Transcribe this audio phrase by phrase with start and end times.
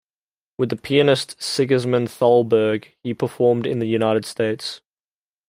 [0.57, 4.81] With the pianist Sigismond Thalberg, he performed in the United States.